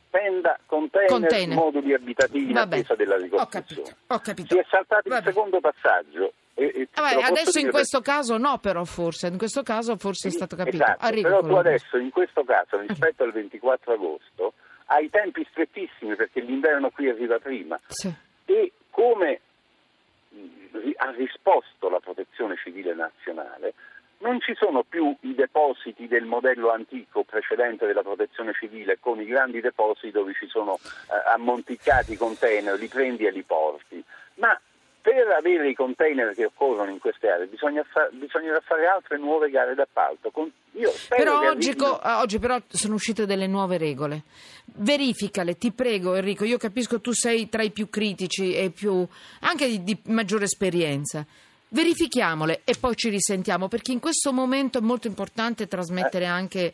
tenda, 0.10 0.60
container, 0.68 1.10
Container. 1.10 1.56
moduli 1.58 1.92
abitativi 1.94 2.46
in 2.46 2.52
Vabbè, 2.54 2.76
attesa 2.78 2.94
della 2.94 3.16
ho 3.16 3.18
ricostruzione. 3.18 3.82
capito, 3.84 4.14
ho 4.14 4.20
capito. 4.20 4.54
Si 4.56 4.60
è 4.62 4.66
saltato 4.70 5.10
Vabbè. 5.10 5.22
il 5.28 5.34
secondo 5.34 5.60
passaggio. 5.60 6.34
E, 6.54 6.66
e 6.66 6.88
Vabbè, 6.94 7.14
posso 7.16 7.26
adesso 7.26 7.58
in 7.58 7.64
dire 7.66 7.72
questo 7.72 8.02
caso 8.02 8.38
no, 8.38 8.60
però 8.60 8.84
forse, 8.84 9.26
in 9.26 9.40
questo 9.40 9.64
caso 9.64 9.98
forse 9.98 10.28
è 10.28 10.32
perché- 10.32 10.38
stato 10.46 10.56
capito. 10.56 10.84
Esatto, 10.84 11.06
Arrivo 11.06 11.30
però 11.30 11.42
tu 11.42 11.54
adesso 11.56 11.98
in 11.98 12.12
questo 12.12 12.44
caso 12.44 12.78
rispetto 12.80 13.24
al 13.24 13.32
24 13.32 13.94
agosto 13.94 14.54
hai 14.86 15.10
tempi 15.10 15.44
strettissimi 15.50 16.16
perché 16.16 16.42
l'inverno 16.42 16.92
qui 16.92 17.10
arriva 17.10 17.40
prima 17.40 17.80
Sì. 17.88 18.14
e 18.46 18.72
come 18.92 19.40
ha 20.98 21.12
risposto 21.12 21.90
la 21.90 22.00
protezione 22.00 22.56
civile 22.62 22.94
nazionale, 22.94 23.74
non 24.20 24.40
ci 24.40 24.56
sono 24.56 24.84
più 24.84 25.14
i 25.22 25.36
depositi 25.36 26.08
del 26.08 26.24
modello 26.24 26.72
antico 26.72 27.24
precedente 27.24 27.86
della 27.86 28.04
protezione 28.04 28.54
civile 28.54 28.98
con 29.00 29.20
i 29.20 29.26
grandi 29.26 29.60
depositi 29.60 30.12
dove 30.12 30.34
ci 30.34 30.48
sono 30.48 30.76
eh, 30.76 31.32
ammonticati 31.34 32.14
i 32.14 32.18
container, 32.18 32.78
li 32.80 32.88
prendi 32.88 33.26
e 33.26 33.32
li 33.32 33.44
porti, 33.44 34.02
ma 34.36 34.58
per 35.02 35.28
avere 35.38 35.68
i 35.68 35.74
container 35.74 36.34
che 36.34 36.46
occorrono 36.46 36.90
in 36.90 37.00
queste 37.00 37.28
aree 37.30 37.48
bisogna 37.48 37.84
fa- 37.84 38.08
bisognerà 38.14 38.62
fare 38.62 38.86
altre 38.88 39.18
nuove 39.18 39.50
gare 39.50 39.76
d'appalto. 39.76 40.32
Con- 40.32 40.50
Però 41.10 41.40
oggi, 41.50 41.70
arrivino- 41.72 42.00
co- 42.00 42.00
oggi 42.22 42.40
però 42.40 42.58
sono 42.70 42.94
uscite 42.96 43.26
delle 43.26 43.48
nuove 43.48 43.78
regole. 43.78 44.22
Verificale, 44.66 45.58
ti 45.58 45.72
prego 45.72 46.16
Enrico, 46.16 46.46
io 46.46 46.58
capisco 46.58 47.00
tu 47.00 47.12
sei 47.12 47.48
tra 47.50 47.62
i 47.64 47.70
più 47.72 47.90
critici 47.90 48.56
e 48.56 48.70
più 48.72 49.06
anche 49.42 49.68
di, 49.68 49.84
di 49.84 49.98
maggiore 50.08 50.46
esperienza. 50.46 51.26
Verifichiamole 51.70 52.62
e 52.64 52.76
poi 52.80 52.96
ci 52.96 53.10
risentiamo 53.10 53.68
perché 53.68 53.92
in 53.92 54.00
questo 54.00 54.32
momento 54.32 54.78
è 54.78 54.82
molto 54.82 55.08
importante 55.08 55.68
trasmettere 55.68 56.26
anche 56.26 56.74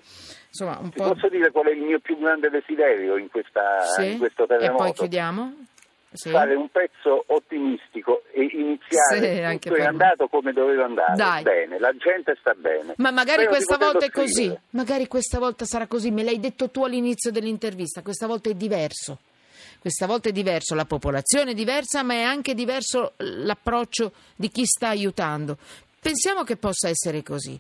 insomma 0.50 0.78
un 0.82 0.90
Ti 0.90 0.98
po' 0.98 1.14
posso 1.14 1.30
dire 1.30 1.52
qual 1.52 1.68
è 1.68 1.72
il 1.72 1.82
mio 1.82 2.00
più 2.00 2.18
grande 2.20 2.50
desiderio 2.50 3.16
in, 3.16 3.30
questa- 3.30 3.80
Sì? 3.96 4.12
in 4.12 4.18
questo 4.18 4.44
e 4.44 4.48
terremoto? 4.48 4.84
poi 4.84 4.94
chiudiamo. 4.94 5.54
Sì. 6.12 6.30
fare 6.32 6.56
un 6.56 6.70
pezzo 6.70 7.24
ottimistico 7.28 8.24
e 8.32 8.50
iniziare 8.52 9.52
Sì, 9.52 9.60
tutto 9.60 9.76
è 9.76 9.86
andato 9.86 10.28
come 10.28 10.54
doveva 10.54 10.86
andare 10.86 11.16
Dai. 11.16 11.44
bene, 11.44 11.78
la 11.80 11.96
gente 11.96 12.36
sta 12.40 12.54
bene 12.56 12.96
Ma 12.98 13.12
magari 13.12 13.44
Spero 13.44 13.50
questa 13.52 13.78
volta 13.78 14.06
è 14.06 14.10
così, 14.10 14.34
scrivere. 14.34 14.62
magari 14.72 15.08
questa 15.08 15.38
volta 15.38 15.66
sarà 15.66 15.86
così, 15.86 16.10
me 16.10 16.24
l'hai 16.24 16.40
detto 16.40 16.70
tu 16.72 16.84
all'inizio 16.84 17.32
dell'intervista, 17.32 18.02
questa 18.02 18.26
volta 18.26 18.50
è 18.50 18.54
diverso. 18.56 19.20
Questa 19.80 20.08
volta 20.08 20.28
è 20.30 20.32
diverso, 20.34 20.76
la 20.76 20.84
popolazione 20.84 21.52
è 21.52 21.54
diversa, 21.54 22.04
ma 22.04 22.16
è 22.16 22.22
anche 22.22 22.54
diverso 22.54 23.14
l'approccio 23.18 24.12
di 24.36 24.50
chi 24.50 24.66
sta 24.66 24.90
aiutando. 24.90 25.58
Pensiamo 26.02 26.44
che 26.44 26.58
possa 26.58 26.90
essere 26.90 27.24
così. 27.24 27.58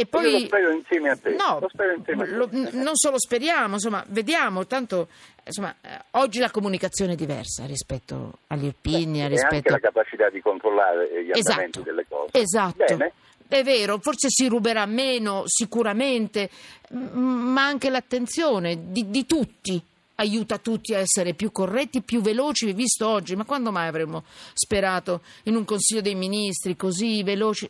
E 0.00 0.06
poi 0.06 0.24
Io 0.24 0.38
lo 0.38 0.44
spero 0.46 0.70
insieme 0.70 1.10
a 1.10 1.16
te 1.16 1.30
No, 1.34 1.58
lo 1.60 1.68
spero 1.68 1.94
insieme 1.94 2.22
a 2.22 2.26
te. 2.26 2.32
lo- 2.32 2.48
non 2.72 2.96
solo 2.96 3.18
speriamo, 3.18 3.74
insomma, 3.74 4.02
vediamo, 4.08 4.66
tanto 4.66 5.08
insomma, 5.44 5.74
eh, 5.82 5.88
oggi 6.12 6.38
la 6.38 6.50
comunicazione 6.50 7.12
è 7.12 7.16
diversa 7.16 7.66
rispetto 7.66 8.38
agli 8.48 8.64
Irpini, 8.66 9.22
e 9.22 9.28
rispetto 9.28 9.54
anche 9.56 9.70
la 9.70 9.78
capacità 9.78 10.30
di 10.30 10.40
controllare 10.40 11.06
gli 11.24 11.30
andamenti 11.32 11.78
Esatto, 11.78 11.82
delle 11.82 12.06
cose 12.08 12.30
esatto. 12.38 12.84
bene 12.84 13.12
È 13.48 13.62
vero, 13.62 13.98
forse 13.98 14.28
si 14.30 14.46
ruberà 14.48 14.86
meno, 14.86 15.42
sicuramente, 15.46 16.48
ma 16.92 17.64
anche 17.66 17.90
l'attenzione 17.90 18.90
di, 18.92 19.10
di 19.10 19.26
tutti 19.26 19.82
aiuta 20.16 20.58
tutti 20.58 20.94
a 20.94 20.98
essere 20.98 21.34
più 21.34 21.50
corretti, 21.50 22.00
più 22.02 22.20
veloci, 22.20 22.72
visto 22.72 23.08
oggi. 23.08 23.34
Ma 23.36 23.44
quando 23.44 23.72
mai 23.72 23.88
avremmo 23.88 24.22
sperato 24.54 25.22
in 25.44 25.56
un 25.56 25.64
Consiglio 25.64 26.00
dei 26.02 26.14
Ministri 26.14 26.76
così 26.76 27.22
veloci? 27.22 27.68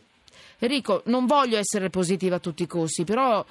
Enrico, 0.63 1.01
non 1.05 1.25
voglio 1.25 1.57
essere 1.57 1.89
positiva 1.89 2.35
a 2.35 2.39
tutti 2.39 2.61
i 2.63 2.67
costi, 2.67 3.03
però 3.03 3.43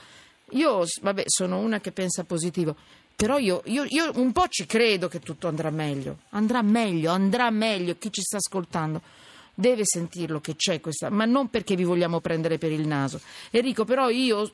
io, 0.50 0.85
vabbè, 1.02 1.25
sono 1.26 1.59
una 1.59 1.81
che 1.81 1.90
pensa 1.90 2.23
positivo. 2.23 2.76
Però 3.17 3.37
io, 3.38 3.62
io- 3.64 3.85
io 3.88 4.12
un 4.14 4.31
po' 4.33 4.47
ci 4.49 4.64
credo 4.64 5.09
che 5.09 5.19
tutto 5.19 5.49
andrà 5.49 5.71
meglio. 5.71 6.19
Andrà 6.31 6.62
meglio, 6.62 7.11
andrà 7.11 7.50
meglio. 7.50 7.97
Chi 7.99 8.12
ci 8.12 8.23
sta 8.23 8.37
ascoltando 8.37 9.02
deve 9.52 9.83
sentirlo 9.85 10.40
che 10.40 10.55
c'è 10.57 10.81
questa, 10.81 11.11
ma 11.11 11.25
non 11.26 11.50
perché 11.50 11.75
vi 11.75 11.85
vogliamo 11.85 12.21
prendere 12.21 12.57
per 12.59 12.71
il 12.73 12.87
naso. 12.87 13.21
Enrico, 13.50 13.85
però 13.85 14.09
io 14.09 14.50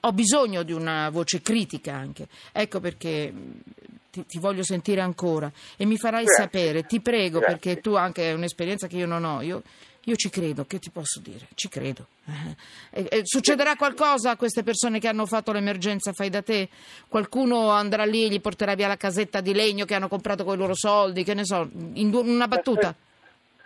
ho 0.00 0.12
bisogno 0.12 0.62
di 0.62 0.72
una 0.72 1.10
voce 1.10 1.42
critica 1.42 1.94
anche. 1.94 2.28
Ecco 2.52 2.80
perché 2.80 3.32
ti, 4.10 4.24
ti 4.24 4.38
voglio 4.38 4.62
sentire 4.62 5.00
ancora 5.02 5.50
e 5.76 5.84
mi 5.84 5.98
farai 5.98 6.24
Grazie. 6.24 6.42
sapere, 6.44 6.86
ti 6.86 7.00
prego, 7.00 7.40
Grazie. 7.40 7.56
perché 7.58 7.80
tu 7.82 7.94
anche 7.96 8.28
hai 8.28 8.32
un'esperienza 8.34 8.86
che 8.86 8.96
io 8.96 9.06
non 9.06 9.24
ho. 9.24 9.42
Io, 9.42 9.62
io 10.08 10.14
ci 10.14 10.30
credo, 10.30 10.64
che 10.66 10.78
ti 10.78 10.90
posso 10.90 11.18
dire? 11.20 11.48
Ci 11.54 11.68
credo. 11.68 12.06
Eh, 12.90 13.06
eh, 13.10 13.20
succederà 13.24 13.74
qualcosa 13.74 14.30
a 14.30 14.36
queste 14.36 14.62
persone 14.62 15.00
che 15.00 15.08
hanno 15.08 15.26
fatto 15.26 15.50
l'emergenza 15.50 16.12
fai 16.12 16.30
da 16.30 16.42
te? 16.42 16.68
Qualcuno 17.08 17.70
andrà 17.70 18.04
lì 18.04 18.24
e 18.24 18.28
gli 18.28 18.40
porterà 18.40 18.76
via 18.76 18.86
la 18.86 18.96
casetta 18.96 19.40
di 19.40 19.52
legno 19.52 19.84
che 19.84 19.94
hanno 19.96 20.06
comprato 20.06 20.44
con 20.44 20.54
i 20.54 20.58
loro 20.58 20.74
soldi, 20.76 21.24
che 21.24 21.34
ne 21.34 21.44
so, 21.44 21.68
in 21.94 22.14
una 22.14 22.46
battuta? 22.46 22.94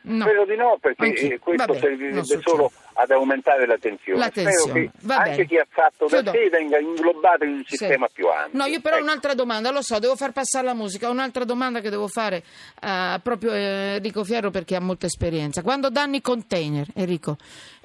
No. 0.03 0.25
spero 0.25 0.47
di 0.47 0.57
no 0.57 0.79
perché 0.81 1.05
Anch'io. 1.05 1.35
eh, 1.35 1.39
questo 1.39 1.67
Vabbè, 1.67 1.79
servirebbe 1.79 2.41
solo 2.41 2.73
ad 2.95 3.11
aumentare 3.11 3.67
la 3.67 3.79
tensione. 3.79 4.19
La 4.19 4.31
tensione. 4.31 4.91
Spero 4.99 5.23
che 5.23 5.29
anche 5.31 5.47
chi 5.47 5.57
ha 5.57 5.67
fatto 5.69 6.07
Chiudo. 6.07 6.23
da 6.23 6.33
sé 6.33 6.49
venga 6.51 6.79
inglobato 6.79 7.45
in 7.45 7.51
un 7.53 7.63
Sì. 7.67 7.77
sistema 7.77 8.09
più 8.13 8.29
ampio. 8.29 8.59
No, 8.59 8.67
io 8.67 8.81
però 8.81 8.97
Ecco. 8.97 9.05
un'altra 9.05 9.35
domanda, 9.35 9.71
lo 9.71 9.83
so, 9.83 9.99
devo 9.99 10.17
far 10.17 10.33
passare 10.33 10.67
la 10.67 10.75
musica. 10.75 11.09
Un'altra 11.09 11.45
domanda 11.45 11.81
che 11.81 11.91
devo 11.91 12.09
fare 12.09 12.43
a 12.81 13.19
proprio 13.23 13.53
eh, 13.53 13.95
Enrico 13.97 14.25
Fierro 14.25 14.51
perché 14.51 14.77
ha 14.77 14.81
molta 14.81 15.07
esperienza. 15.07 15.63
Quando 15.63 15.89
danno 15.91 16.17
i 16.17 16.21
container, 16.21 16.87
Enrico, 16.95 17.37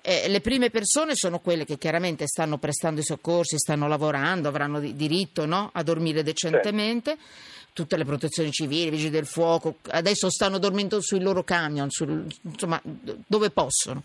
eh, 0.02 0.28
le 0.28 0.42
prime 0.42 0.70
persone 0.70 1.16
sono 1.16 1.40
quelle 1.40 1.66
che 1.66 1.78
chiaramente 1.78 2.28
stanno 2.28 2.58
prestando 2.58 3.00
i 3.02 3.04
soccorsi, 3.04 3.58
stanno 3.58 3.88
lavorando, 3.88 4.48
avranno 4.50 4.80
di- 4.80 4.96
diritto 4.96 5.46
no, 5.46 5.70
a 5.74 5.82
dormire 5.84 6.24
decentemente. 6.24 7.18
Tutte 7.74 7.98
le 7.98 8.06
protezioni 8.06 8.52
civili, 8.52 8.88
i 8.88 8.90
vigili 8.90 9.10
del 9.10 9.26
fuoco, 9.26 9.76
adesso 9.90 10.30
stanno 10.30 10.60
dormendo 10.60 11.02
sui 11.02 11.20
loro 11.20 11.44
camion, 11.44 11.90
sul- 11.90 12.26
insomma, 12.44 12.80
dove 12.84 13.50
possono. 13.50 14.02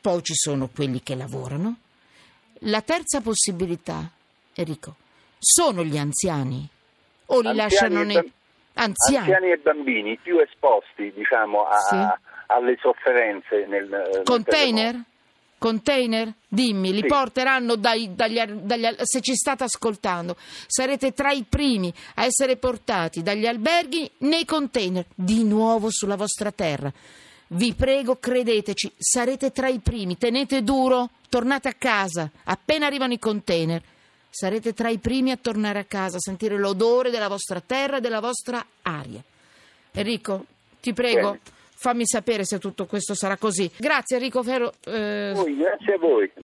Poi 0.00 0.22
ci 0.22 0.34
sono 0.34 0.68
quelli 0.68 1.02
che 1.02 1.14
lavorano. 1.14 1.76
La 2.62 2.82
terza 2.82 3.20
possibilità, 3.20 4.08
Enrico, 4.54 4.94
sono 5.38 5.84
gli 5.84 5.96
anziani 5.98 6.66
o 7.26 7.40
li 7.40 7.48
Anziani 7.48 7.56
lasciano 7.70 8.02
nei 8.02 8.14
bam- 8.14 8.30
anziani? 8.74 9.32
Anziani 9.32 9.52
e 9.52 9.58
bambini 9.58 10.16
più 10.18 10.38
esposti 10.38 11.12
diciamo, 11.14 11.62
a- 11.64 11.78
Sì. 11.78 12.22
alle 12.46 12.76
sofferenze 12.80 13.66
nel 13.66 13.88
nel 13.88 14.22
Container? 14.24 14.84
terremoto. 14.86 15.06
Container? 15.58 16.32
Dimmi, 16.46 16.92
li 16.92 17.00
Sì. 17.00 17.06
porteranno 17.08 17.74
dai, 17.74 18.14
dagli, 18.14 18.40
dagli 18.40 18.86
se 19.02 19.20
ci 19.20 19.34
state 19.34 19.64
ascoltando, 19.64 20.36
sarete 20.68 21.12
tra 21.12 21.32
i 21.32 21.44
primi 21.48 21.92
a 22.14 22.24
essere 22.24 22.56
portati 22.56 23.22
dagli 23.24 23.44
alberghi 23.44 24.08
nei 24.18 24.44
container, 24.44 25.04
di 25.16 25.42
nuovo 25.42 25.88
sulla 25.90 26.14
vostra 26.14 26.52
terra. 26.52 26.92
Vi 27.50 27.72
prego, 27.74 28.16
credeteci, 28.16 28.92
sarete 28.98 29.52
tra 29.52 29.68
i 29.68 29.78
primi, 29.78 30.18
tenete 30.18 30.62
duro, 30.62 31.08
tornate 31.28 31.68
a 31.68 31.74
casa, 31.76 32.30
appena 32.44 32.86
arrivano 32.86 33.14
i 33.14 33.18
container. 33.18 33.82
Sarete 34.30 34.74
tra 34.74 34.90
i 34.90 34.98
primi 34.98 35.30
a 35.30 35.38
tornare 35.40 35.78
a 35.78 35.84
casa, 35.84 36.16
a 36.16 36.20
sentire 36.20 36.58
l'odore 36.58 37.10
della 37.10 37.28
vostra 37.28 37.62
terra 37.64 37.96
e 37.96 38.00
della 38.00 38.20
vostra 38.20 38.64
aria. 38.82 39.22
Enrico, 39.92 40.44
ti 40.80 40.92
prego, 40.92 41.38
fammi 41.74 42.06
sapere 42.06 42.44
se 42.44 42.58
tutto 42.58 42.84
questo 42.84 43.14
sarà 43.14 43.38
così. 43.38 43.68
Grazie 43.76 44.16
Enrico 44.16 44.42
Ferro. 44.42 44.74
eh, 44.84 45.32
grazie 45.56 45.94
a 45.94 45.98
voi. 45.98 46.30